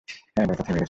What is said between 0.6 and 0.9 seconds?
থেমে গেছে।